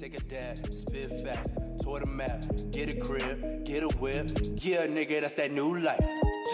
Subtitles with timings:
[0.00, 4.30] Take a dab, spit facts, tour the map, get a crib, get a whip.
[4.56, 6.00] Yeah, nigga, that's that new life.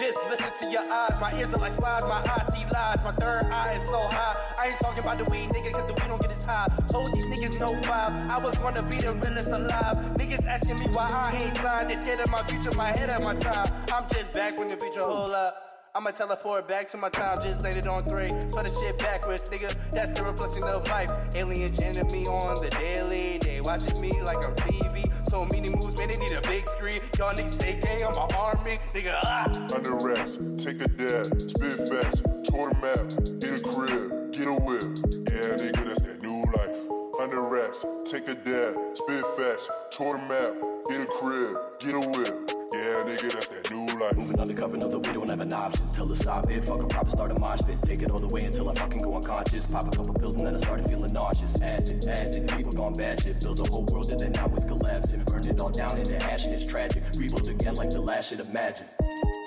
[0.01, 3.13] Just listen to your eyes, my ears are like spies, my eyes see lies, my
[3.13, 4.35] third eye is so high.
[4.59, 6.67] I ain't talking about the weed, nigga, cause the weed don't get as high.
[6.89, 9.95] Told these niggas no five, I was gonna be the realest alive.
[10.17, 13.23] Niggas asking me why I ain't signed, they scared of my future, my head of
[13.23, 13.71] my time.
[13.93, 15.66] I'm just back when the future hold up.
[15.95, 18.29] I'ma teleport back to my time, just laid it on three.
[18.29, 19.75] So the shit backwards, nigga.
[19.91, 21.11] That's the reflection of life.
[21.33, 23.39] Jamming me on the daily.
[23.39, 25.11] They watching me like I'm TV.
[25.29, 27.01] So many moves, man, they need a big screen.
[27.17, 28.77] Y'all niggas say gang, I'm my army.
[28.93, 29.49] Nigga, ah.
[29.75, 33.09] Under racks, take a dab, spit facts, tour the map,
[33.39, 34.83] get a crib, get a whip.
[35.27, 36.77] Yeah, nigga, that's that new life.
[37.19, 40.53] Under racks, take a dab, spit fast, tour the map,
[40.87, 42.51] get a crib, get a whip.
[42.71, 44.17] Yeah, nigga, that's that new life.
[44.17, 45.89] Moving undercover, know that we don't have an option.
[45.91, 47.77] Till it stop it, fuck a profit, start a mosh pit.
[47.83, 49.67] Take it all the way until I fucking go unconscious.
[49.67, 51.61] Pop a couple pills and then I started feeling nauseous.
[51.61, 53.39] Acid, acid, people gone bad shit.
[53.39, 55.23] Build a whole world and then now it's collapsing.
[55.23, 57.03] Burn it all down into ash and it's tragic.
[57.17, 58.87] Rebuild again like the last shit of magic.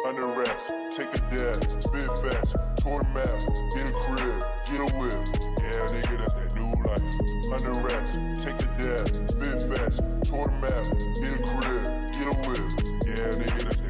[0.06, 3.36] Under racks, take a dab, spit facts, tour map,
[3.74, 5.12] get a crib, get a whip.
[5.60, 7.04] Yeah, nigga, that's that new life.
[7.52, 10.84] Under racks, take a dab, spit fast, tour map,
[11.20, 11.84] get a crib,
[12.16, 12.64] get a whip.
[13.04, 13.89] Yeah, nigga, that's that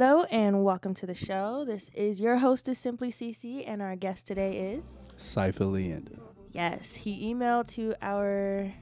[0.00, 1.64] Hello and welcome to the show.
[1.66, 6.20] This is your hostess Simply CC, and our guest today is Cypher Leyenda.
[6.52, 8.72] yes, he emailed to our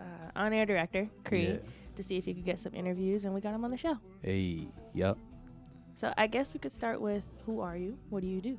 [0.00, 1.56] uh, on-air director Cree Yeah.
[1.94, 3.98] to see if he could get some interviews, and we got him on the show.
[4.20, 5.16] Hey, yup.
[5.94, 7.96] So I guess we could start with who are you?
[8.10, 8.58] What do you do?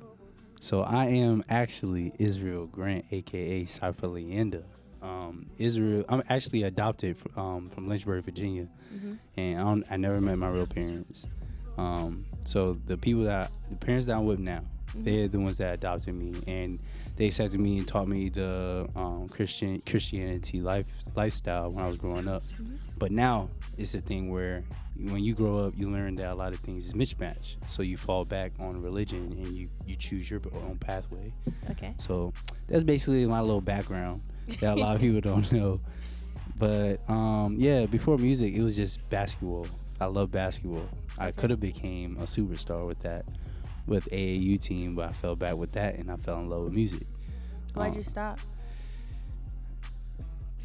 [0.58, 4.64] So I am actually Israel Grant, aka Cypher Leyenda.
[5.02, 8.68] Um, Israel, I'm actually adopted fr- um, from Lynchburg, Virginia,
[9.36, 11.26] and I, don't, I never met my real parents.
[11.78, 14.62] Um, so the people that the parents that I'm with now,
[14.94, 16.78] they're the ones that adopted me, and
[17.16, 21.96] they accepted me and taught me the um, Christian Christianity life lifestyle when I was
[21.96, 22.42] growing up.
[22.98, 24.64] But now it's a thing where
[24.98, 27.56] when you grow up, you learn that a lot of things is mismatch.
[27.68, 31.32] So you fall back on religion and you you choose your own pathway.
[31.70, 31.94] Okay.
[31.98, 32.32] So
[32.68, 34.22] that's basically my little background
[34.60, 35.78] that a lot of people don't know.
[36.58, 39.66] But um, yeah, before music, it was just basketball.
[40.00, 40.88] I love basketball.
[41.18, 43.22] I could have became a superstar with that,
[43.86, 46.72] with AAU team, but I fell back with that, and I fell in love with
[46.72, 47.06] music.
[47.74, 48.40] Why'd Um, you stop?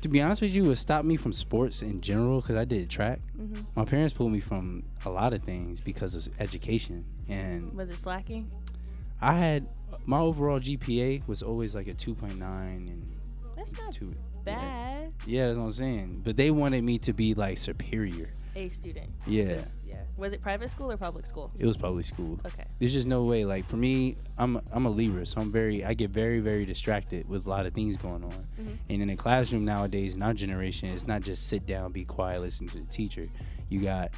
[0.01, 2.89] To be honest with you, it stopped me from sports in general because I did
[2.89, 3.19] track.
[3.39, 3.61] Mm-hmm.
[3.75, 7.97] My parents pulled me from a lot of things because of education, and Was it
[7.97, 8.49] slacking?
[9.21, 9.67] I had
[10.05, 13.05] my overall GPA was always like a 2.9 and
[13.55, 14.15] That's not two.
[14.43, 15.13] bad.
[15.27, 16.21] Yeah, that's what I'm saying.
[16.23, 18.31] But they wanted me to be like superior.
[18.55, 19.07] A student.
[19.27, 19.57] Yeah.
[19.57, 20.00] 'Cause- Yeah.
[20.17, 21.51] Was it private school or public school?
[21.57, 22.39] It was public school.
[22.45, 22.65] Okay.
[22.79, 23.45] There's just no way.
[23.45, 27.27] Like for me, I'm I'm a Libra, so I'm very I get very very distracted
[27.29, 28.31] with a lot of things going on.
[28.31, 28.73] Mm-hmm.
[28.89, 32.41] And in the classroom nowadays, in our generation, it's not just sit down, be quiet,
[32.41, 33.27] listen to the teacher.
[33.69, 34.11] You got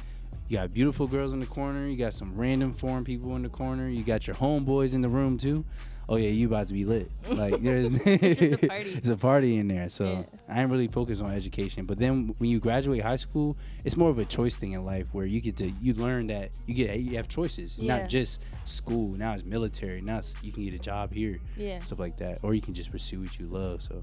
[0.48, 1.86] you got beautiful girls in the corner.
[1.86, 3.88] You got some random foreign people in the corner.
[3.88, 5.64] You got your homeboys in the room too.
[6.08, 7.10] Oh yeah, you about to be lit.
[7.30, 8.90] Like there's It's just a party.
[8.94, 9.88] it's a party in there.
[9.88, 10.22] So Yeah.
[10.54, 11.86] I ain't really focused on education.
[11.86, 15.08] But then when you graduate high school, it's more of a choice thing in life
[15.14, 17.74] where you get to you learn that you get you have choices.
[17.74, 18.00] It's Yeah.
[18.00, 19.16] not just school.
[19.16, 20.00] Now it's military.
[20.02, 21.78] Now it's, you can get a job here, Yeah.
[21.80, 23.82] stuff like that, or you can just pursue what you love.
[23.82, 24.02] So,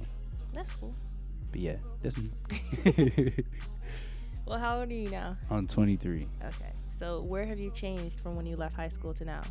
[0.53, 0.95] That's cool.
[1.51, 2.31] but yeah, that's me.
[4.47, 5.37] Well, how old are you now?
[5.49, 6.27] I'm 23.
[6.43, 6.73] Okay.
[6.89, 9.41] So where have you changed from when you left high school to now?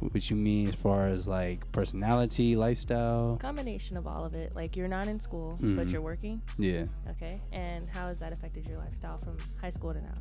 [0.00, 3.36] What you mean as far as like personality, lifestyle?
[3.40, 4.54] Combination of all of it.
[4.54, 5.92] Like you're not in school, but Mhm.
[5.92, 6.40] you're working.
[6.56, 6.84] Yeah.
[7.10, 7.40] Okay.
[7.52, 10.14] And how has that affected your lifestyle from high school to now?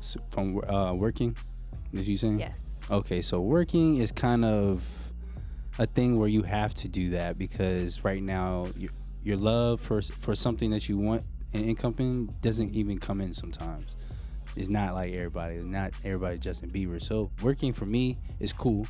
[0.00, 1.36] So from uh, working,
[1.92, 2.38] did you saying?
[2.38, 2.78] Yes.
[2.90, 5.12] Okay, so working is kind of
[5.78, 8.90] a thing where you have to do that because right now your,
[9.22, 13.32] your love for for something that you want an income in doesn't even come in
[13.32, 13.96] sometimes.
[14.56, 15.56] It's not like everybody.
[15.56, 17.00] It's not everybody Justin Bieber.
[17.02, 18.86] So working for me is cool.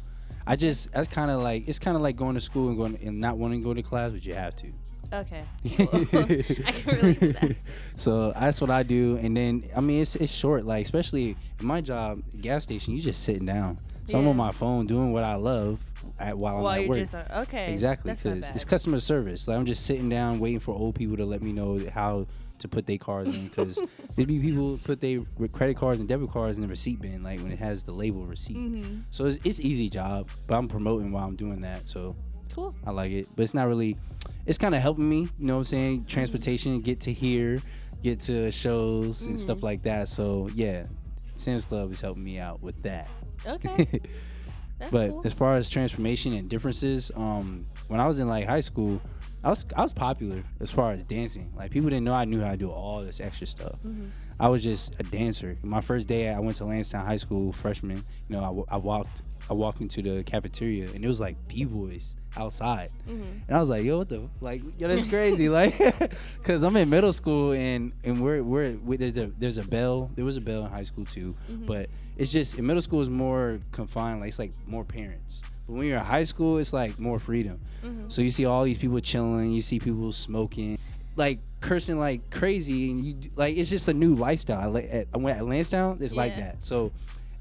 [0.47, 2.99] I just that's kind of like it's kind of like going to school and going
[3.03, 4.73] and not wanting to go to class, but you have to.
[5.13, 5.45] Okay.
[5.77, 5.89] Cool.
[6.03, 7.57] I can relate to that.
[7.95, 10.65] so that's what I do, and then I mean it's it's short.
[10.65, 13.77] Like especially in my job, gas station, you just sitting down.
[14.07, 15.81] So I'm on my phone doing what I love
[16.19, 16.99] at, while I'm at work.
[16.99, 17.73] just uh, okay.
[17.73, 19.49] exactly, because it's customer service.
[19.49, 22.27] Like I'm just sitting down waiting for old people to let me know how
[22.59, 23.49] to put their cards in.
[23.49, 23.81] Because
[24.17, 25.21] there'd be people put their
[25.53, 28.27] credit cards and debit cards in the receipt bin, like when it has the label
[28.27, 28.57] receipt.
[28.57, 29.03] Mhm.
[29.11, 31.89] So it's it's easy job, but I'm promoting while I'm doing that.
[31.89, 32.15] So
[32.55, 32.75] Cool.
[32.87, 33.97] I like it, but it's not really.
[34.47, 36.05] It's kind of helping me, you know what I'm saying?
[36.05, 37.59] Transportation, get to here,
[38.03, 40.09] get to shows and stuff like that.
[40.09, 40.85] So yeah,
[41.35, 43.09] Sam's Club is helping me out with that.
[43.47, 44.01] Okay.
[44.91, 45.23] But cool.
[45.25, 49.01] as far as transformation and differences, um, when I was in like high school,
[49.43, 51.53] I was I was popular as far as dancing.
[51.57, 53.79] Like people didn't know I knew how to do all this extra stuff.
[53.87, 54.07] Mm-hmm.
[54.41, 55.57] I was just a dancer.
[55.63, 58.05] My first day, I went to Landstown High School, freshman.
[58.29, 61.65] You know, I, I walked I walked into the cafeteria and it was like b
[61.65, 63.23] boys outside, Mm-hmm.
[63.47, 64.63] and I was like, "Yo, what the like?
[64.79, 65.79] Yo, that's crazy!" like,
[66.43, 70.11] cause I'm in middle school and and we're we're we, there's a there's a bell.
[70.17, 71.67] There was a bell in high school too, Mm-hmm.
[71.67, 74.21] but it's just in middle school is more confined.
[74.21, 75.43] Like it's like more parents.
[75.67, 77.61] But when you're in high school, it's like more freedom.
[77.85, 78.09] Mm-hmm.
[78.09, 79.51] So you see all these people chilling.
[79.53, 80.79] You see people smoking,
[81.17, 84.71] like cursing like crazy, and you like it's just a new lifestyle.
[84.71, 86.63] Like at, I went at Landstown, it's like that.
[86.65, 86.93] So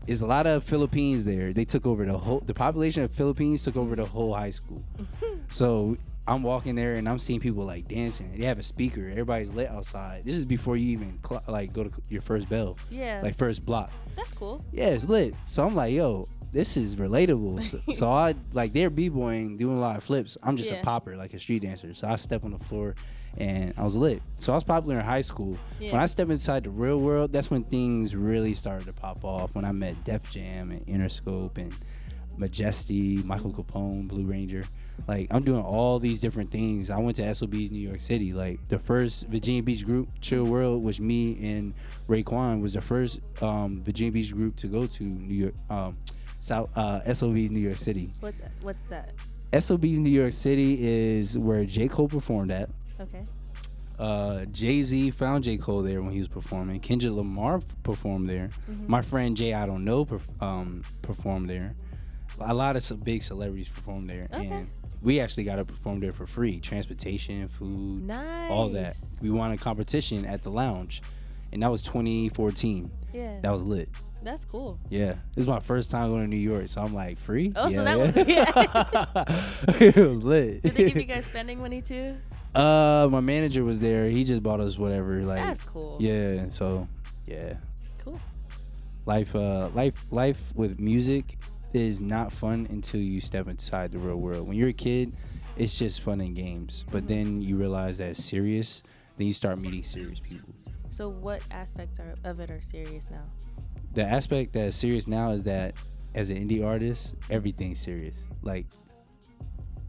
[0.05, 1.53] there's a lot of Philippines there.
[1.53, 2.39] They took over the whole.
[2.39, 4.83] The population of Philippines took over the whole high school.
[5.47, 5.97] so
[6.27, 8.37] I'm walking there and I'm seeing people like dancing.
[8.37, 9.07] They have a speaker.
[9.09, 10.23] Everybody's lit outside.
[10.23, 13.19] This is before you even cl- like go to your first bell, Yeah.
[13.23, 13.91] like first block.
[14.15, 14.63] That's cool.
[14.71, 15.35] Yeah, it's lit.
[15.45, 17.63] So I'm like, yo, this is relatable.
[17.63, 20.37] So, so I like they're b-boying, doing a lot of flips.
[20.43, 20.77] I'm just Yeah.
[20.77, 21.93] a popper, like a street dancer.
[21.93, 22.95] So I step on the floor
[23.37, 24.21] and I was lit.
[24.35, 25.57] So I was popular in high school.
[25.79, 25.91] Yeah.
[25.91, 29.55] When I stepped inside the real world, that's when things really started to pop off.
[29.55, 31.75] When I met Def Jam and Interscope and
[32.37, 34.63] Majesty, Michael Capone, Blue Ranger.
[35.07, 36.89] Like I'm doing all these different things.
[36.89, 38.33] I went to SOB's New York City.
[38.33, 41.73] Like the first Virginia Beach group, Chill World, was me and
[42.07, 45.97] Raekwon was the first um, Virginia Beach group to go to New York, um,
[46.43, 48.11] South uh, SOB's New York City.
[48.19, 48.51] What's that?
[48.61, 49.13] What's that?
[49.57, 52.69] SOB's New York City is where J Cole performed at.
[52.99, 53.25] Okay.
[53.97, 56.81] Uh, Jay Z found J Cole there when he was performing.
[56.81, 58.49] Kendrick Lamar performed there.
[58.87, 61.75] My friend Jay I don't know perf- um, performed there.
[62.41, 64.47] A lot of big celebrities performed there, Okay.
[64.47, 64.69] and
[65.01, 66.59] we actually got to perform there for free.
[66.59, 68.51] Transportation, food, Nice.
[68.51, 68.97] all that.
[69.21, 71.03] We won a competition at the lounge,
[71.53, 72.91] and that was 2014.
[73.13, 73.39] Yeah.
[73.41, 73.87] That was lit.
[74.23, 74.79] That's cool.
[74.89, 77.51] Yeah, this is my first time going to New York, so I'm like free.
[77.55, 78.27] Oh, yeah, so that
[79.77, 79.79] yeah.
[79.79, 80.61] was it was lit.
[80.63, 82.13] Did they give you guys spending money too?
[82.55, 84.05] Uh, my manager was there.
[84.09, 85.23] He just bought us whatever.
[85.23, 85.97] Like, That's cool.
[85.99, 86.49] yeah.
[86.49, 86.87] So,
[87.25, 87.55] yeah,
[88.03, 88.19] Cool.
[89.05, 91.37] life, uh, life, life with music
[91.73, 94.47] is not fun until you step inside the real world.
[94.47, 95.09] When you're a kid,
[95.57, 96.85] it's just fun and games.
[96.91, 98.83] But then you realize that it's serious.
[99.17, 100.53] Then you start meeting serious people.
[100.91, 103.25] So what aspects are, of it are serious now?
[103.93, 105.75] The aspect that is serious now is that
[106.15, 108.15] as an indie artist, everything's serious.
[108.41, 108.65] Like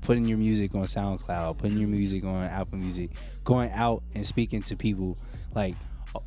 [0.02, 3.10] putting your music on SoundCloud, putting your music on Apple Music,
[3.42, 5.18] going out and speaking to people.
[5.54, 5.74] Like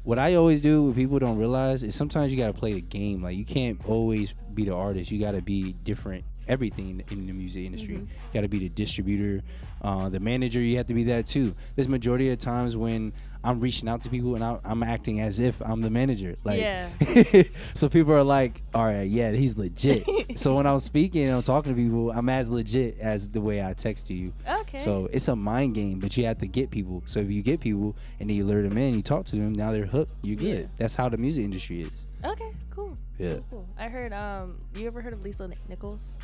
[0.04, 3.22] what I always do, what people don't realize is sometimes you gotta play the game.
[3.22, 5.12] Like you can't always be the artist.
[5.12, 6.26] You gotta be different.
[6.48, 9.44] Everything in the music industry, you gotta be the distributor,
[9.82, 10.60] uh, the manager.
[10.60, 11.56] You have to be that too.
[11.76, 13.14] There's majority of times when
[13.44, 16.36] I'm reaching out to people and I, I'm acting as if I'm the manager.
[16.44, 16.90] Like, Yeah.
[17.74, 20.04] so people are like, all right, yeah, he's legit.
[20.40, 23.64] so when I'm speaking and I'm talking to people, I'm as legit as the way
[23.64, 24.34] I text you.
[24.62, 24.78] Okay.
[24.80, 27.04] So it's a mind game, but you have to get people.
[27.06, 29.54] So if you get people and then you lure them in, you talk to them,
[29.54, 30.12] now they're hooked.
[30.24, 30.62] You're good.
[30.62, 30.68] Yeah.
[30.78, 31.92] That's how the music industry is.
[32.24, 32.52] okay.
[32.70, 32.96] Cool.
[33.18, 33.30] Yeah.
[33.30, 33.68] Cool, cool.
[33.80, 34.14] I heard.
[34.14, 34.60] Um.
[34.76, 36.16] You ever heard of Lisa Nichols?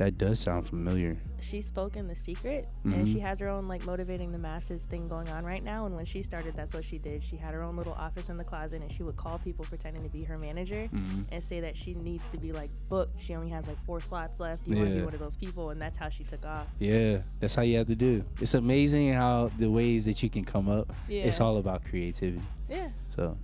[0.00, 1.18] That does sound familiar.
[1.40, 3.12] She spoke in The Secret, and Mhm.
[3.12, 5.84] she has her own like motivating the masses thing going on right now.
[5.84, 7.22] And when she started, that's what she did.
[7.22, 10.02] She had her own little office in the closet, and she would call people pretending
[10.02, 11.26] to be her manager Mhm.
[11.30, 13.20] and say that she needs to be like booked.
[13.20, 14.66] She only has like four slots left.
[14.66, 16.66] You want to be one of those people, and that's how she took off.
[16.78, 18.24] Yeah, that's how you have to do.
[18.40, 20.94] It's amazing how the ways that you can come up.
[21.10, 22.42] It's all about creativity.
[22.70, 22.88] Yeah.
[23.08, 23.36] So,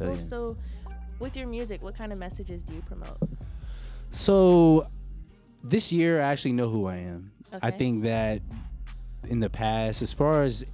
[0.00, 0.18] Well, yeah.
[0.18, 0.56] so
[1.20, 3.18] with your music, what kind of messages do you promote?
[4.10, 4.86] So
[5.64, 7.32] this year, I actually know who I am.
[7.62, 8.42] I think that
[9.28, 10.64] in the past, as far as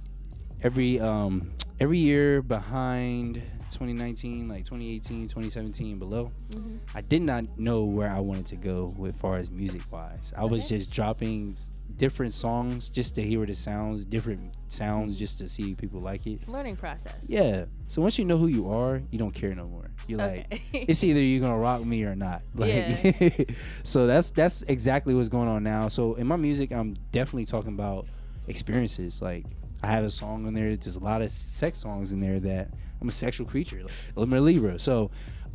[0.61, 3.35] every um every year behind
[3.71, 6.75] 2019, like 2018, 2017, below, Mm-hmm.
[6.93, 10.33] I did not know where I wanted to go with far as music wise.
[10.37, 11.55] I was just dropping
[11.97, 16.47] different songs just to hear the sounds, different sounds just to see people like it.
[16.47, 17.13] Learning process.
[17.23, 17.65] Yeah.
[17.87, 19.91] So once you know who you are, you don't care no more.
[20.07, 22.41] You're like, it's either you're gonna rock me or not.
[22.55, 23.31] Like, Yeah.
[23.83, 25.87] so that's that's exactly what's going on now.
[25.87, 28.07] So in my music, I'm definitely talking about
[28.47, 29.21] experiences.
[29.21, 29.45] Like
[29.83, 30.75] I have a song on there.
[30.75, 32.69] There's a lot of sex songs in there that
[33.01, 33.81] I'm a sexual creature.
[33.81, 34.77] Like, I'm a Libra.
[34.77, 35.09] So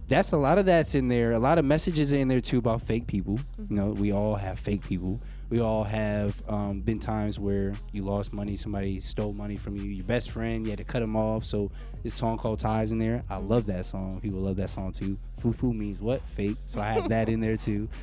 [0.09, 1.33] that's a lot of that's in there.
[1.33, 3.39] A lot of messages in there too about fake people.
[3.69, 5.21] You know, we all have fake people.
[5.51, 9.85] We all have um, been times where you lost money, somebody stole money from you,
[9.85, 11.45] your best friend, you had to cut them off.
[11.45, 11.71] So
[12.03, 13.23] this song called Ties in there.
[13.31, 14.21] I love that song.
[14.21, 15.19] People love that song too.
[15.41, 16.21] Fufu means what?
[16.37, 16.57] Fake.
[16.67, 17.89] So I have that in there too.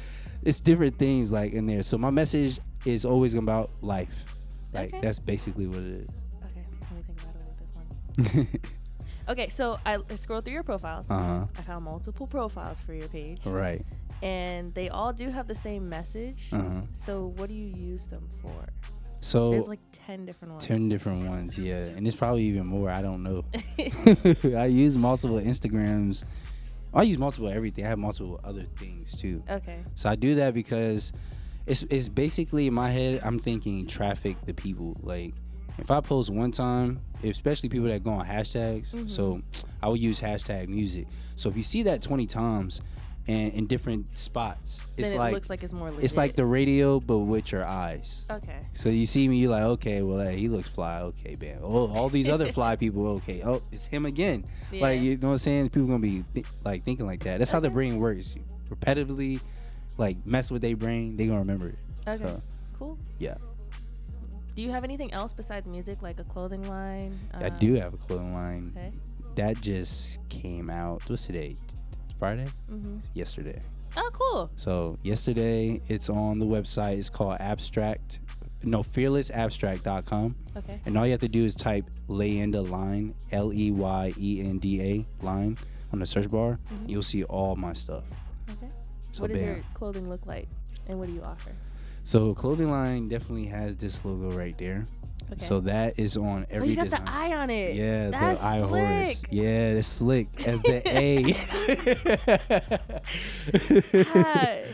[0.46, 1.84] It's different things like in there.
[1.84, 4.10] So my message is always about life.
[4.74, 5.00] Like Okay.
[5.00, 6.10] that's basically what it is.
[6.44, 8.60] Okay, let me think about it with this one.
[9.28, 11.10] Okay, so I I scrolled through your profiles.
[11.10, 11.46] Uh-huh.
[11.58, 13.86] I found multiple profiles for your page, right.
[14.22, 16.50] and they all do have the same message.
[16.52, 16.82] Uh-huh.
[16.94, 18.68] So what do you use them for?
[19.24, 20.66] So There's like ten different ones.
[20.66, 21.76] 10 different ones, yeah.
[21.76, 22.90] And it's probably even more.
[22.90, 23.46] I don't know.
[24.58, 26.26] I use multiple Instagrams.
[26.94, 27.86] I use multiple everything.
[27.86, 29.42] I have multiple other things too.
[29.50, 29.80] Okay.
[29.96, 31.14] So I do that because
[31.66, 33.22] it's it's basically in my head.
[33.24, 34.98] I'm thinking traffic the people.
[35.02, 35.34] Like
[35.78, 39.10] if I post one time, especially people that go on hashtags.
[39.10, 39.86] So mm-hmm.
[39.86, 41.08] I will use hashtag music.
[41.36, 42.82] So if you see that 20 times
[43.28, 46.04] and in different spots, it's then it like looks like it's more legit.
[46.04, 48.26] it's like the radio but with your eyes.
[48.30, 48.68] Okay.
[48.74, 51.00] So you see me, you're like, okay, well, hey, he looks fly.
[51.00, 51.60] Okay, man.
[51.62, 53.42] Oh, all these other fly people, okay.
[53.44, 54.46] Oh, it's him again.
[54.74, 55.70] Like, you know what I'm saying?
[55.70, 57.40] People gonna be th- like thinking like that.
[57.40, 58.36] That's how the brain works.
[58.70, 59.40] Repetitively,
[59.98, 61.76] like mess with their brain, they gonna remember it.
[62.08, 62.26] Okay.
[62.26, 62.42] So,
[62.78, 62.98] Cool.
[63.20, 63.36] yeah,
[64.56, 67.20] Do you have anything else besides music, like a clothing line?
[67.34, 68.92] I Um, do have a clothing line Okay.
[69.36, 71.08] that just came out.
[71.10, 71.58] What's today?
[72.20, 72.46] Friday?
[72.70, 73.60] hmm Yesterday.
[73.98, 74.50] Oh, cool.
[74.56, 76.98] So yesterday, it's on the website.
[76.98, 78.20] It's called Abstract.
[78.64, 80.36] No, fearlessabstract.com.
[80.56, 80.80] Okay.
[80.86, 84.58] And all you have to do is type Leyenda line, L E Y E N
[84.60, 85.58] D A line
[85.92, 86.60] on the search bar.
[86.88, 88.04] You'll see all my stuff.
[88.52, 88.70] Okay.
[89.10, 89.56] So what does bam.
[89.56, 90.48] your clothing look like,
[90.88, 91.52] and what do you offer?
[92.04, 94.86] So clothing line definitely has this logo right there.
[95.32, 95.40] Okay.
[95.44, 97.06] So that is on oh, every you got design.
[97.06, 97.76] the eye on it.
[97.76, 99.20] yeah, That's the eye Horus.
[99.20, 99.30] slick.
[99.32, 100.82] Yeah, it's slick as the
[104.06, 104.66] A.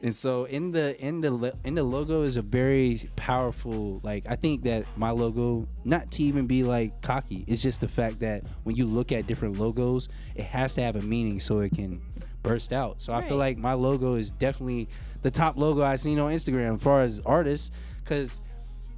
[0.00, 4.36] And so in the in the in the logo is a very powerful like I
[4.36, 8.46] think that my logo not to even be like cocky it's just the fact that
[8.62, 12.00] when you look at different logos it has to have a meaning so it can
[12.48, 13.02] burst out.
[13.02, 14.88] So I feel like my logo is definitely
[15.22, 17.70] the top logo I've seen on Instagram as far as artists
[18.04, 18.40] cuz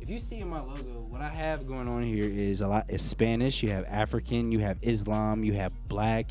[0.00, 2.86] if you see in my logo, what I have going on here is a lot.
[2.88, 3.62] It's Spanish.
[3.62, 4.50] You have African.
[4.50, 5.44] You have Islam.
[5.44, 6.30] You have Black,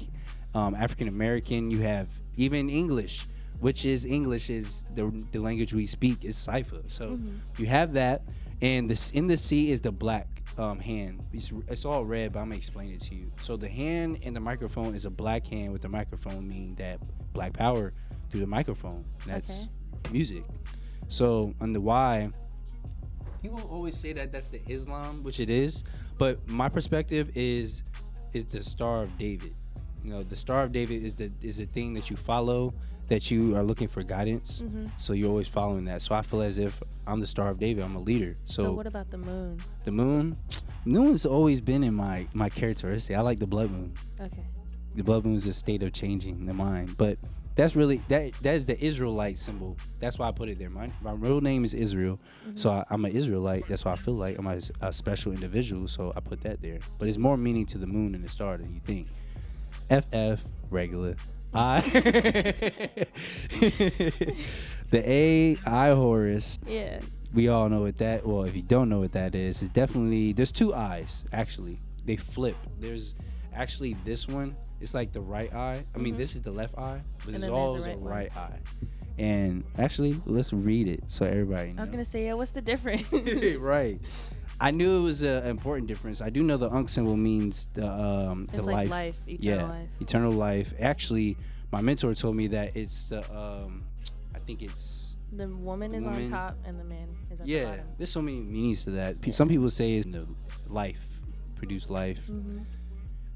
[0.55, 1.69] um, African American.
[1.69, 3.27] You have even English,
[3.59, 6.81] which is English is the, the language we speak is cipher.
[6.87, 7.19] So
[7.57, 8.23] you have that,
[8.61, 11.23] and this in the C is the black um, hand.
[11.31, 13.31] It's, it's all red, but I'm gonna explain it to you.
[13.41, 16.99] So the hand and the microphone is a black hand with the microphone, meaning that
[17.33, 17.93] black power
[18.29, 19.05] through the microphone.
[19.25, 19.69] That's
[20.11, 20.43] music.
[21.07, 22.29] So on the Y,
[23.41, 25.83] people always say that that's the Islam, which it is,
[26.17, 27.83] but my perspective is
[28.33, 29.55] is the Star of David.
[30.03, 32.73] You know, the Star of David is the is the thing that you follow
[33.09, 34.61] that you are looking for guidance.
[34.61, 34.85] Mm-hmm.
[34.97, 36.01] So you're always following that.
[36.01, 37.83] So I feel as if I'm the Star of David.
[37.83, 38.37] I'm a leader.
[38.45, 39.57] So, so what about the moon?
[39.83, 40.37] the moon,
[40.85, 43.17] moon's always been in my my characteristic.
[43.17, 43.93] I like the blood moon.
[44.21, 44.45] Okay.
[44.95, 47.17] The blood moon is a state of changing the mind, but
[47.55, 49.75] that's really that that is the Israelite symbol.
[49.99, 50.69] That's why I put it there.
[50.69, 52.55] My, my real name is Israel, mm-hmm.
[52.55, 53.67] so I, I'm an Israelite.
[53.67, 55.87] That's why I feel like I'm a, a special individual.
[55.87, 56.79] So I put that there.
[56.97, 59.07] But it's more meaning to the moon and the star than you think.
[59.89, 61.15] FF regular.
[61.53, 61.81] I
[64.91, 66.99] the A I Horus Yeah.
[67.33, 70.31] we all know what that well if you don't know what that is it's definitely
[70.33, 73.15] there's two eyes actually they flip there's
[73.53, 77.01] actually this one it's like the right eye i mean this is the left eye
[77.25, 77.35] but Mm-hmm.
[77.35, 78.11] And there's then there's the always right a one.
[78.11, 78.59] right eye
[79.17, 82.33] and actually let's read it so everybody knows I was gonna say, yeah.
[82.33, 83.11] What's the difference?
[83.59, 83.99] right
[84.61, 87.87] i knew it was an important difference i do know the ankh symbol means the
[87.87, 89.87] um the like life, life, eternal yeah life.
[90.01, 91.37] eternal life actually
[91.71, 93.83] my mentor told me that it's the um
[94.35, 97.51] i think it's The woman The is on top and the man is at the
[97.51, 99.21] yeah, there's so many meanings to that.
[99.21, 100.25] Pe- Some people say it's the
[100.67, 101.05] life,
[101.55, 102.19] produce life.
[102.27, 102.63] Mm-hmm.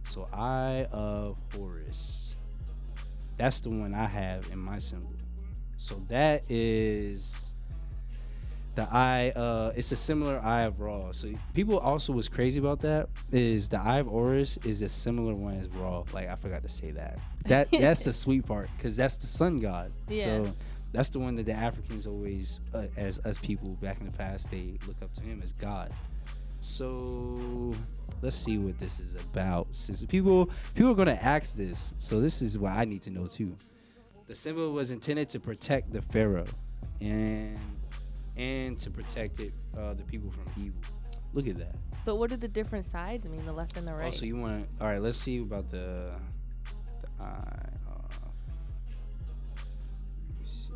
[0.03, 2.35] So Eye of Horus,
[3.37, 5.13] that's the one I have in my symbol.
[5.77, 7.42] So that is
[8.75, 9.31] the eye.
[9.35, 11.11] Uh, it's a similar eye of Ra.
[11.11, 15.33] So people also was crazy about that is the eye of Horus is a similar
[15.33, 16.03] one as Ra.
[16.13, 17.19] Like I forgot to say that.
[17.45, 19.93] That that's the sweet part because that's the sun god.
[20.07, 20.23] Yeah.
[20.23, 20.53] So
[20.91, 24.51] that's the one that the Africans always, uh, as us people back in the past,
[24.51, 25.91] they look up to him as God.
[26.61, 27.73] So
[28.21, 29.67] let's see what this is about.
[29.71, 33.27] Since people people are gonna ask this, so this is what I need to know
[33.27, 33.55] too.
[34.27, 36.45] The symbol was intended to protect the pharaoh,
[37.01, 37.59] and
[38.37, 40.81] and to protect it, uh, the people from evil.
[41.33, 41.75] Look at that.
[42.05, 43.45] But what do the different sides I mean?
[43.45, 44.07] The left and the right.
[44.07, 44.83] Oh, so you want to?
[44.83, 46.11] All right, let's see about the
[47.01, 47.69] the eye.
[47.87, 48.11] Of,
[50.27, 50.73] let me see.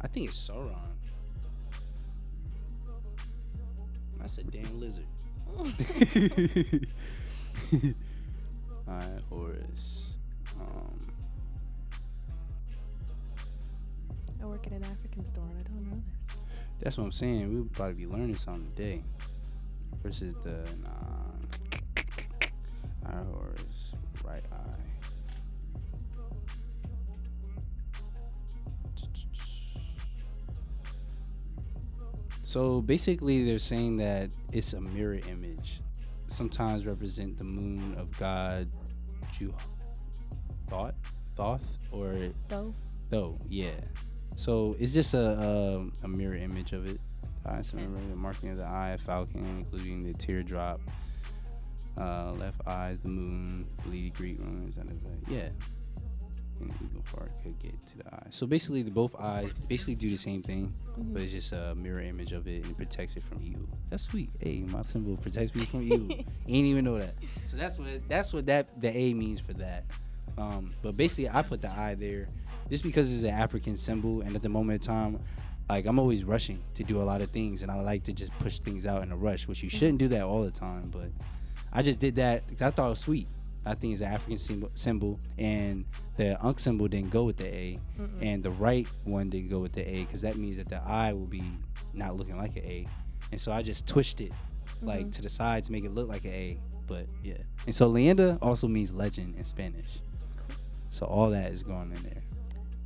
[0.00, 0.76] I think it's Sauron.
[4.18, 5.06] That's a damn lizard.
[8.88, 10.14] Alright, Horus.
[10.60, 11.12] Um,
[14.46, 16.36] I work an African store and I don't know this.
[16.80, 17.52] That's what I'm saying.
[17.52, 19.02] We about to be learning something today.
[20.04, 20.90] Versus the nah,
[23.06, 24.56] eye Horus, right eye.
[32.44, 35.80] So basically, they're saying that it's a mirror image.
[36.28, 38.70] Sometimes represent the moon of God,
[39.32, 39.52] Jew,
[40.68, 40.94] thought,
[41.34, 42.14] Thoth, or
[42.48, 42.72] though.
[43.08, 43.70] Though, yeah.
[44.36, 47.00] So it's just a a, a mirror image of it.
[47.44, 50.80] I remember the marking of the eye, falcon, including the teardrop,
[51.98, 54.90] uh, left eyes, the moon, bleedy Greek runes, and
[55.28, 55.48] yeah.
[56.58, 58.26] And eagle heart could get to the eye.
[58.30, 62.00] So basically, the both eyes basically do the same thing, but it's just a mirror
[62.00, 63.68] image of it and it protects it from evil.
[63.90, 64.30] That's sweet.
[64.40, 66.16] Hey, my symbol protects me from evil.
[66.48, 67.14] Ain't even know that.
[67.44, 69.84] So that's what it, that's what that the A means for that.
[70.38, 72.26] Um, but basically, I put the eye there
[72.70, 75.20] just because it's an African symbol, and at the moment in time,
[75.68, 78.36] like I'm always rushing to do a lot of things, and I like to just
[78.38, 80.90] push things out in a rush, which you shouldn't do that all the time.
[80.90, 81.10] But
[81.72, 83.28] I just did that I thought it was sweet.
[83.64, 85.84] I think it's an African symbol, symbol, and
[86.16, 87.78] the Ankh symbol didn't go with the A,
[88.20, 91.12] and the right one didn't go with the A because that means that the I
[91.12, 91.42] will be
[91.92, 92.86] not looking like an A,
[93.32, 94.32] and so I just twitched it
[94.82, 95.10] like mm-hmm.
[95.10, 96.60] to the side to make it look like an A.
[96.86, 100.00] But yeah, and so Leyenda also means legend in Spanish.
[100.90, 102.22] So all that is going in there.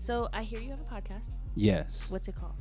[0.00, 1.30] So I hear you have a podcast.
[1.54, 2.06] Yes.
[2.08, 2.54] What's it called?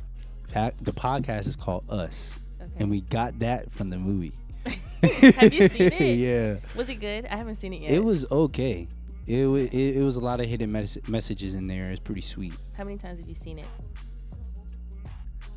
[0.53, 2.69] Pa- the podcast is called Us, Okay.
[2.77, 4.33] and we got that from the movie.
[5.01, 6.01] Have you seen it?
[6.17, 7.25] yeah, Was it good?
[7.27, 7.91] I haven't seen it yet.
[7.91, 8.87] it was okay.
[9.25, 11.91] It, wa- it it was a lot of hidden mes- messages in there.
[11.91, 12.53] It's pretty sweet.
[12.75, 13.65] How many times have you seen it?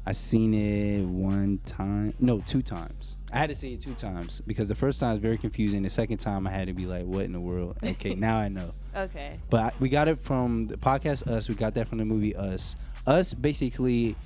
[0.05, 3.19] I seen it one time, no, two times.
[3.33, 5.83] I had to see it two times because the first time was very confusing.
[5.83, 8.49] The second time I had to be like, "What in the world?" Okay, now I
[8.49, 8.75] know.
[8.97, 9.39] Okay.
[9.49, 11.49] But I, we got it from the podcast Us.
[11.49, 12.75] We got that from the movie Us.
[13.07, 14.17] Us basically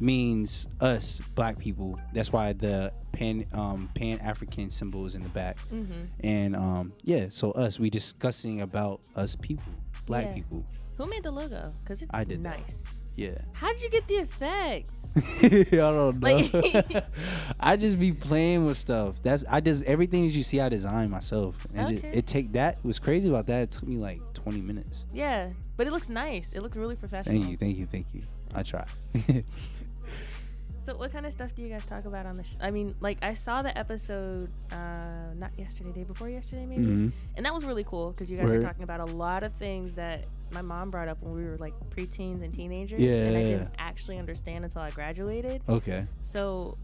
[0.00, 1.98] means us black people.
[2.12, 5.58] That's why the pan um, pan African symbol is in the back.
[5.72, 6.02] Mm-hmm.
[6.20, 9.72] And um, yeah, so us we discussing about us people,
[10.06, 10.34] black Yeah.
[10.34, 10.64] people.
[10.98, 11.72] Who made the logo?
[11.84, 12.60] Cause it's I did that.
[13.16, 13.38] Yeah.
[13.54, 15.08] How'd you get the effects?
[15.42, 16.12] I don't know.
[16.20, 17.04] Like-
[17.60, 19.22] I just be playing with stuff.
[19.22, 21.66] That's I just everything that you see I design myself.
[21.74, 23.62] And just, it take that was crazy about that.
[23.62, 25.04] It took me like 20 minutes.
[25.14, 25.48] yeah,
[25.78, 26.52] but it looks nice.
[26.52, 27.34] It looks really professional.
[27.36, 28.22] Thank you, thank you, thank you.
[28.54, 28.84] I try.
[30.84, 32.44] So, what kind of stuff do you guys talk about on the?
[32.44, 36.82] Sh- I mean, like I saw the episode, uh, not yesterday, day before yesterday, maybe,
[36.84, 37.12] Mhm.
[37.36, 39.94] and that was really cool because you guys were talking about a lot of things
[39.94, 43.42] that my mom brought up when we were like preteens and teenagers, Yeah, and I
[43.42, 45.62] didn't actually understand until I graduated.
[45.68, 46.06] Okay.
[46.22, 46.78] So,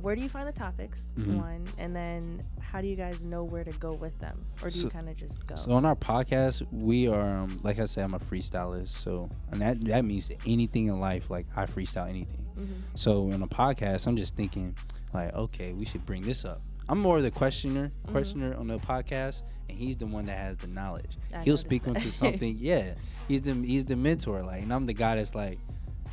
[0.00, 1.14] where do you find the topics?
[1.18, 1.36] Mhm.
[1.38, 4.74] One, and then how do you guys know where to go with them, or do
[4.74, 5.54] So- you kind of just go?
[5.56, 8.88] So on our podcast, we are um, like I said, I'm a freestylist.
[8.88, 12.44] So and that that means anything in life, like I freestyle anything.
[12.58, 12.66] Mhm.
[12.94, 14.74] So on a podcast, I'm just thinking,
[15.12, 16.60] like, okay, we should bring this up.
[16.88, 18.12] I'm more the questioner, Mm-hmm.
[18.12, 21.16] questioner on the podcast, and he's the one that has the knowledge.
[21.34, 21.96] I He'll speak that.
[21.96, 22.56] onto something.
[22.60, 22.94] Yeah,
[23.28, 25.58] he's the he's the mentor, like, and I'm the guy that's like,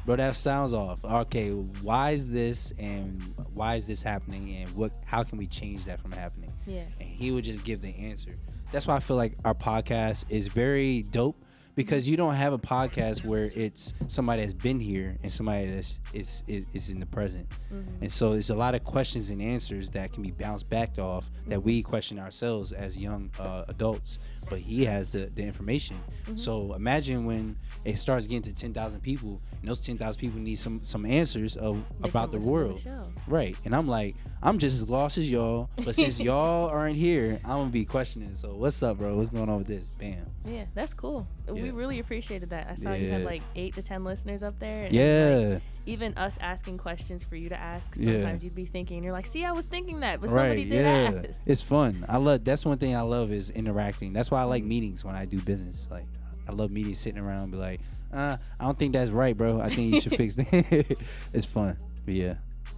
[0.06, 1.04] bro, that sounds off.
[1.06, 3.22] Okay, why is this, and
[3.54, 4.92] why is this happening, and what?
[5.06, 6.52] How can we change that from happening?
[6.66, 6.86] yeah.
[7.00, 8.32] and he would just give the answer.
[8.72, 11.40] That's why I feel like our podcast is very dope
[11.76, 16.00] because you don't have a podcast where it's somebody that's been here and somebody that's
[16.14, 17.50] is is, is in the present.
[17.74, 18.04] Mm-hmm.
[18.04, 21.30] And so there's a lot of questions and answers that can be bounced back off
[21.48, 21.90] that we mm-hmm.
[21.90, 24.20] question ourselves as young uh, adults.
[24.50, 25.98] But he has the, the information.
[26.24, 26.36] Mm-hmm.
[26.36, 30.82] So imagine when it starts getting to 10,000 people and those 10,000 people need some
[30.84, 32.86] some answers of They about the to the world.
[33.28, 33.58] Right.
[33.66, 35.70] And I'm like, I'm just as lost as y'all.
[35.84, 38.36] But since y'all aren't here, I'm gonna be questioning.
[38.36, 39.16] So what's up, bro?
[39.16, 39.90] What's going on with this?
[39.98, 40.26] Bam.
[40.46, 41.28] Yeah, that's cool.
[41.64, 42.68] We really appreciated that.
[42.70, 44.86] I saw you had like eight to ten listeners up there.
[44.86, 45.50] And Yeah.
[45.54, 47.94] like, even us asking questions for you to ask.
[47.98, 48.12] Yeah.
[48.14, 50.70] Sometimes you'd be thinking, you're like, see, I was thinking that, but somebody right.
[50.70, 51.22] did Yeah.
[51.30, 51.42] ask.
[51.46, 52.06] It's fun.
[52.08, 54.14] I love that's one thing I love is interacting.
[54.14, 55.88] That's why I like meetings when I do business.
[55.92, 56.06] Like
[56.48, 59.60] I love meetings sitting around and be like, uh, I don't think that's right, bro.
[59.60, 60.98] I think you should fix that.
[61.34, 61.78] it's fun.
[62.06, 62.36] But yeah.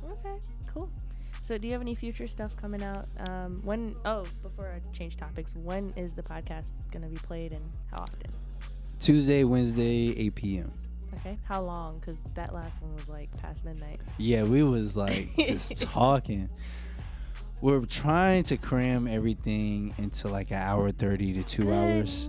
[0.09, 0.35] Okay,
[0.67, 0.89] cool.
[1.41, 3.07] So, do you have any future stuff coming out?
[3.27, 3.95] Um, when?
[4.05, 8.31] Oh, before I change topics, when is the podcast gonna be played and how often?
[9.05, 10.73] Tuesday, Wednesday, 8 p.m.
[11.13, 11.99] Okay, how long?
[11.99, 13.99] Because that last one was like past midnight.
[14.17, 16.49] Yeah, we was like just talking.
[17.61, 22.27] We're trying to cram everything into like an hour thirty to two hours.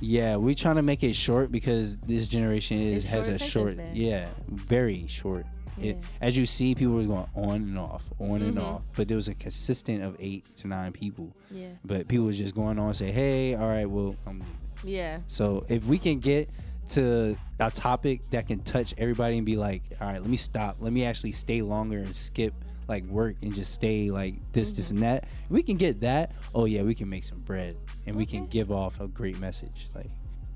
[0.00, 3.76] Yeah, we're trying to make it short because this generation is It's has a short,
[3.92, 5.44] yeah, very short.
[5.80, 6.02] It, Yeah.
[6.20, 8.62] as you see, people was going on and off, on and Mhm.
[8.62, 11.34] off, but there was a consistent of eight to nine people.
[11.50, 11.68] Yeah.
[11.84, 15.18] But people was just going on and say, "Hey, all right, well, I'm leaving." Yeah.
[15.28, 16.48] So if we can get
[16.90, 20.76] to a topic that can touch everybody and be like, all right, let me stop.
[20.80, 22.54] Let me actually stay longer and skip
[22.88, 25.24] like work and just stay like this, this, and that.
[25.24, 28.46] If we can get that, oh yeah, we can make some bread and we can
[28.46, 29.90] give off a great message.
[29.94, 30.08] Like,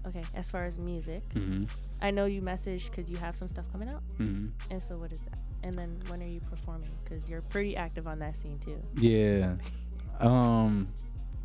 [0.07, 0.23] Okay.
[0.35, 1.65] As far as music, mm-hmm,
[2.01, 4.03] I know you messaged because you have some stuff coming out.
[4.19, 4.49] mm-hmm.
[4.71, 5.39] And so, what is that?
[5.63, 6.91] And then when are you performing?
[7.05, 8.83] Because you're pretty active on that scene too.
[8.97, 9.57] Yeah.
[10.21, 10.89] Um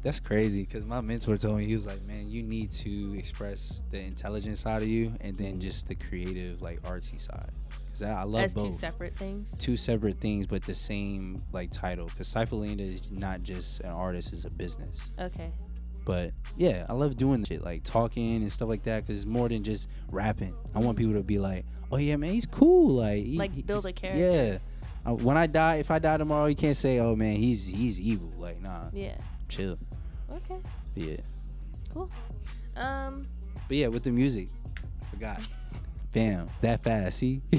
[0.04, 3.84] that's crazy because my mentor told me he was like, man, you need to express
[3.89, 7.50] the intelligent side of you and then just the creative, like artsy side.
[7.86, 8.67] Because I, I love As both.
[8.67, 9.58] two separate things.
[9.58, 12.06] Two separate things, but the same like title.
[12.06, 15.02] Because Cypher is not just an artist; it's a business.
[15.20, 15.52] Okay.
[16.08, 19.50] But yeah, I love doing shit like talking and stuff like that because it's more
[19.50, 20.56] than just rapping.
[20.74, 23.86] I want people to be like, "Oh yeah, man, he's cool." Like, he- Like, build
[23.86, 24.17] a character.
[24.17, 24.58] Yeah.
[25.06, 28.00] Uh, when I die, if I die tomorrow, you can't say, "Oh man, he's he's
[28.00, 29.17] evil." Like, nah, Yeah.
[29.50, 29.78] chill.
[30.32, 30.60] Okay.
[30.96, 31.17] Yeah.
[31.93, 32.10] Cool.
[32.78, 33.28] Um.
[33.67, 34.48] But yeah, with the music,
[35.02, 35.48] I forgot.
[36.13, 37.17] Bam, that fast.
[37.17, 37.41] See,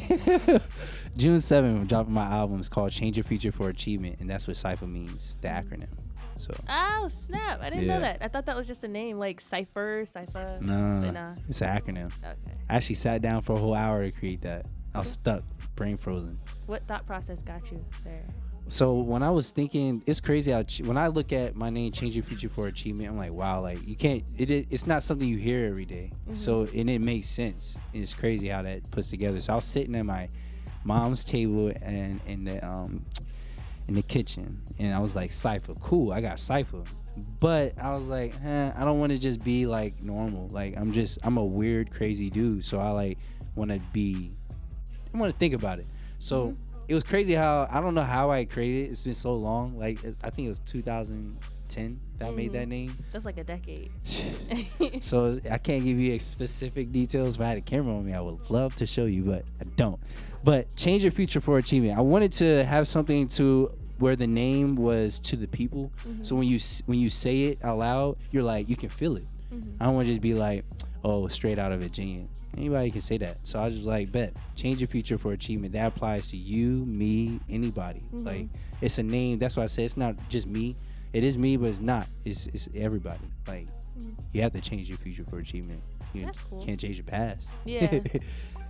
[1.19, 2.59] June 7th, I'm dropping my album.
[2.61, 5.89] It's called "Change Your Future for Achievement," and that's what Cipher means, the acronym.
[6.39, 7.61] So Oh snap!
[7.63, 7.95] I didn't Yeah.
[7.95, 8.19] know that.
[8.23, 10.59] I thought that was just a name, like Cipher, Cipher.
[10.61, 11.35] no, But nah.
[11.49, 12.13] it's an acronym.
[12.25, 12.53] Okay.
[12.71, 14.67] I actually sat down for a whole hour to create that.
[14.95, 15.43] I was stuck,
[15.77, 16.39] brain frozen.
[16.67, 18.25] What thought process got you there?
[18.71, 21.91] So when I was thinking, it's crazy how ch- when I look at my name,
[21.91, 23.09] change your future for achievement.
[23.09, 24.23] I'm like, wow, like you can't.
[24.37, 26.13] It, it it's not something you hear every day.
[26.35, 27.79] So and it makes sense.
[27.95, 29.41] And it's crazy how that puts together.
[29.41, 30.29] So I was sitting at my
[30.85, 33.05] mom's table and in the um
[33.89, 36.13] in the kitchen, and I was like, cipher, cool.
[36.13, 36.83] I got cipher.
[37.41, 40.47] But I was like, eh, I don't want to just be like normal.
[40.49, 42.65] Like I'm just, I'm a weird, crazy dude.
[42.65, 43.19] So I like
[43.57, 44.31] want to be
[45.13, 45.87] I want to think about it.
[46.19, 46.55] So
[46.87, 48.91] it was crazy how I don't know how I created it.
[48.91, 49.79] It's been so long.
[49.79, 50.61] Like I think it was
[51.69, 52.71] 2010 that I made that mm-hmm.
[52.71, 52.99] name.
[53.13, 53.91] That's like a decade.
[55.03, 57.37] So I can't give you specific details.
[57.37, 59.65] If I had a camera on me, I would love to show you, but I
[59.77, 60.01] don't.
[60.45, 61.97] But change your future for achievement.
[61.99, 65.93] I wanted to have something to where the name was to the people.
[66.07, 66.23] Mm-hmm.
[66.23, 69.27] So when you when you say it out loud, you're like you can feel it.
[69.53, 69.83] Mm-hmm.
[69.83, 70.65] I don't want to just be like,
[71.05, 72.27] oh, straight out of a Virginia.
[72.57, 73.39] Anybody can say that.
[73.43, 75.73] So I was just like, bet, change your future for achievement.
[75.75, 78.01] That applies to you, me, anybody.
[78.13, 78.49] Like
[78.81, 79.39] it's a name.
[79.39, 80.77] That's why I say it's not just me.
[81.13, 82.07] It is me, but it's not.
[82.25, 83.21] It's it's everybody.
[83.47, 83.67] Like
[84.33, 85.85] you have to change your future for achievement.
[86.15, 86.65] You That's cool.
[86.65, 87.49] can't change your past.
[87.65, 88.01] Yeah.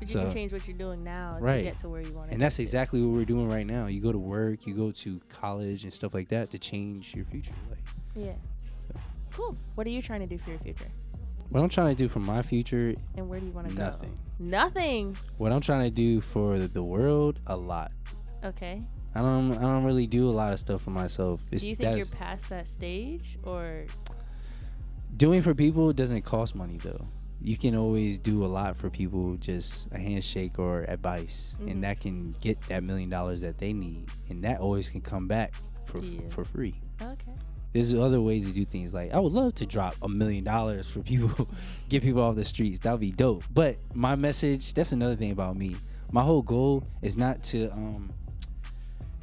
[0.01, 1.65] But you can change what you're doing now to Right.
[1.65, 2.33] get to where you want to.
[2.33, 3.89] And that's exactly what we're doing right now.
[3.89, 7.25] You go to work, you go to college and stuff like that to change your
[7.25, 7.51] future.
[7.69, 7.81] Like
[8.15, 8.35] Yeah.
[9.33, 9.57] Cool.
[9.75, 10.87] What are you trying to do for your future?
[11.51, 13.83] what I'm trying to do for my future, And where do you want to go?
[13.87, 14.19] Nothing.
[14.39, 15.17] Nothing.
[15.39, 17.91] what I'm trying to do for the world, a lot.
[18.45, 18.83] Okay.
[19.15, 21.41] I don't I don't really do a lot of stuff for myself.
[21.51, 23.85] It's do you think you're past that stage, or
[25.17, 27.07] doing for people doesn't cost money though.
[27.41, 31.71] You can always do a lot for people, just a handshake or advice, Mhm.
[31.71, 35.29] and that can get that million dollars that they need, and that always can come
[35.29, 36.21] back for Yeah.
[36.29, 36.75] for free.
[37.01, 37.33] okay?
[37.73, 38.93] There's other ways to do things.
[38.93, 41.49] Like I would love to drop a million dollars for people,
[41.89, 42.81] get people off the streets.
[42.81, 43.45] That would be dope.
[43.55, 45.77] But my message, that's another thing about me.
[46.11, 48.11] My whole goal is not to um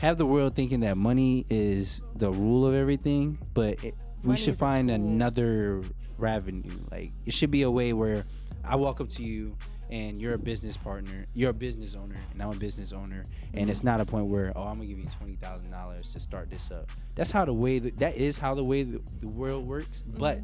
[0.05, 4.55] have the world thinking that money is the rule of everything, but it, we should
[4.55, 5.81] find another
[6.19, 6.77] revenue.
[6.91, 8.23] Like it should be a way where
[8.63, 9.57] I walk up to you
[9.89, 13.23] and you're a business partner, you're a business owner, and I'm a business owner,
[13.55, 16.19] and it's not a point where oh I'm gonna give you twenty thousand dollars to
[16.19, 16.91] start this up.
[17.15, 20.03] That's how the way that, that is how the way the, the world works.
[20.03, 20.39] But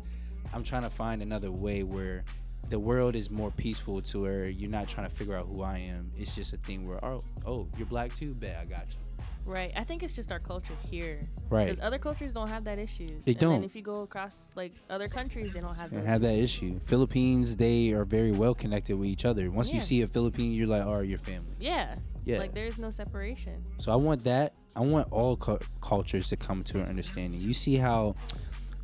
[0.53, 2.23] I'm trying to find another way where
[2.69, 5.77] the world is more peaceful to where you're not trying to figure out who I
[5.77, 6.11] am.
[6.17, 9.10] It's just a thing where oh oh you're black too, bet I got you.
[9.45, 9.71] Right.
[9.75, 11.27] I think it's just our culture here.
[11.49, 11.65] Right.
[11.65, 13.09] Because other cultures don't have that issue.
[13.25, 13.63] They and don't.
[13.63, 16.05] If you go across like other countries, they don't have those.
[16.05, 16.79] have that issue.
[16.81, 19.49] Philippines, they are very well connected with each other.
[19.51, 21.55] Once you see a Philippine, you're like, oh, you're family.
[21.59, 21.95] Yeah.
[22.23, 22.37] Yeah.
[22.37, 23.63] Like there's no separation.
[23.77, 24.53] So I want that.
[24.75, 27.41] I want all cu- cultures to come to an understanding.
[27.41, 28.15] You see how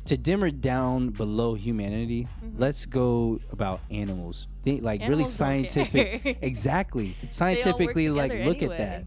[0.06, 2.26] to dimmer down below humanity.
[2.56, 4.48] Let's go about animals.
[4.62, 5.12] Think like really Mm-hmm.
[5.12, 6.38] Animals don't scientific.
[6.42, 7.14] exactly.
[7.30, 9.04] Scientifically, like together look at that.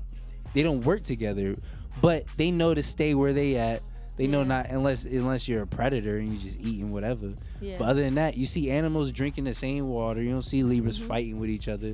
[0.54, 1.56] They don't work together,
[2.02, 3.82] but they know to stay where they at.
[4.18, 4.48] They know Yeah.
[4.48, 7.34] not unless unless you're a predator and you just eating whatever.
[7.62, 7.78] Yeah.
[7.80, 10.22] But other than that, you see animals drinking the same water.
[10.22, 11.08] You don't see Libras Mm-hmm.
[11.08, 11.94] fighting with each other.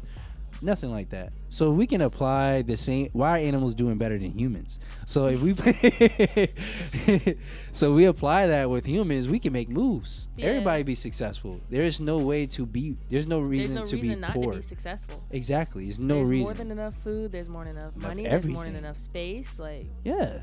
[0.61, 1.31] Nothing like that.
[1.49, 3.09] So we can apply the same.
[3.13, 4.79] Why are animals doing better than humans?
[5.05, 5.53] So if we,
[7.71, 10.27] so we apply that with humans, we can make moves.
[10.35, 10.47] Yeah.
[10.47, 11.59] Everybody be successful.
[11.69, 12.97] There is no way to be.
[13.09, 14.51] There's no reason There's no to reason be not poor.
[14.53, 15.23] to be successful.
[15.31, 15.83] exactly.
[15.85, 16.45] There's no reason there's reason.
[16.45, 17.31] more than enough food.
[17.31, 18.23] There's more than enough money.
[18.23, 19.59] There's more than enough space.
[19.59, 20.39] Like yeah.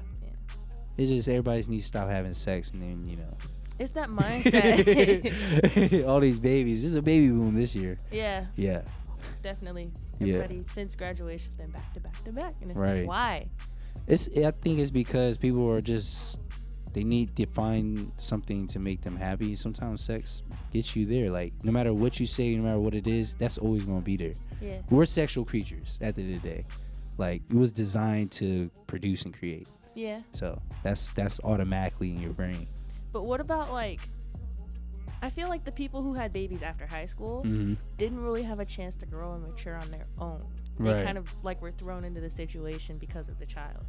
[0.97, 3.37] It's just everybody needs to stop having sex and then you know.
[3.81, 6.05] it's that mindset.
[6.09, 6.83] All these babies.
[6.83, 7.99] There's a baby boom this year.
[8.13, 8.83] yeah, Yeah.
[9.43, 9.91] Definitely.
[10.19, 10.35] Yeah.
[10.37, 13.01] Everybody since graduation's been back to back to back, and it's Right.
[13.01, 13.49] like why?
[14.07, 16.39] It's I think it's because people are just
[16.93, 19.57] they need to find something to make them happy.
[19.57, 21.31] Sometimes sex gets you there.
[21.31, 24.17] Like no matter what you say, no matter what it is, that's always gonna be
[24.17, 24.35] there.
[24.61, 24.81] Yeah.
[24.91, 26.65] We're sexual creatures at the end of the day.
[27.19, 29.67] Like it was designed to produce and create.
[29.95, 30.21] Yeah.
[30.33, 32.67] So that's that's automatically in your brain.
[33.13, 34.01] But what about like?
[35.25, 37.75] I feel like the people who had babies after high school Mm-hmm.
[37.97, 40.43] didn't really have a chance to grow and mature on their own.
[40.79, 41.05] They Right.
[41.05, 43.85] kind of like were thrown into the situation because of the child.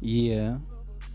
[0.00, 0.58] Yeah.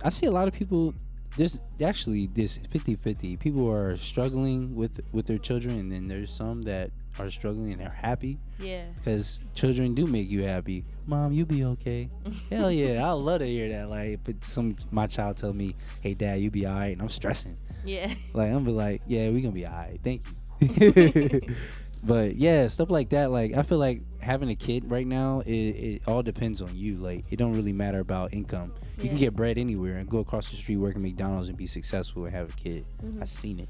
[0.03, 0.93] I see a lot of people
[1.37, 3.39] this actually this 50-50.
[3.39, 7.79] People are struggling with with their children and then there's some that are struggling and
[7.81, 8.85] they're happy Yeah.
[9.05, 10.83] cuz children do make you happy.
[11.05, 12.09] Mom, you'll be okay.
[12.49, 16.13] Hell yeah, I love to hear that like but some my child tell me, "Hey
[16.15, 17.55] dad, you'll be all right." And I'm stressing.
[17.87, 18.13] Yeah.
[18.33, 19.99] Like I'm be like, "Yeah, we going to be all right.
[20.03, 20.25] Thank
[20.59, 21.41] you."
[22.03, 25.51] but yeah, stuff like that like I feel like having a kid right now it,
[25.51, 26.97] it all depends on you.
[26.97, 28.73] Like it don't really matter about income.
[29.01, 31.67] You can get bread anywhere and go across the street work at McDonald's and be
[31.67, 32.85] successful and have a kid.
[33.03, 33.21] Mhm.
[33.21, 33.69] I've seen it.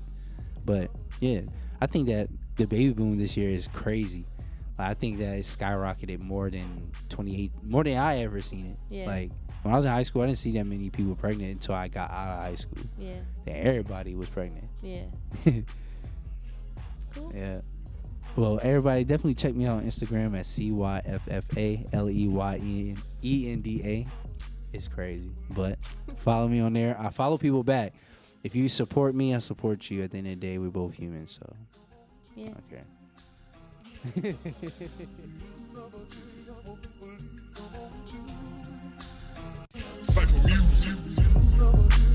[0.66, 1.42] But yeah,
[1.82, 4.26] I think that the baby boom this year is crazy.
[4.78, 8.80] Like, I think that it skyrocketed more than 28, more than I ever seen it.
[8.90, 9.08] Yeah.
[9.08, 9.32] Like
[9.68, 11.90] when I was in high school, I didn't see that many people pregnant until I
[11.90, 12.78] got out of high school.
[12.98, 13.18] Yeah.
[13.46, 14.66] Then everybody was pregnant.
[14.82, 15.04] Yeah.
[17.14, 17.32] Cool.
[17.36, 17.62] Yeah.
[18.36, 22.10] Well, everybody definitely check me out on Instagram at C Y F F A L
[22.10, 24.06] E Y E N E N D A.
[24.72, 25.80] It's crazy, but
[26.18, 26.96] follow me on there.
[27.00, 27.94] I follow people back.
[28.44, 30.04] If you support me, I support you.
[30.04, 31.56] At the end of the day, we're both humans, so
[32.36, 32.52] Yeah.
[34.16, 34.36] okay.
[40.18, 42.07] type of music.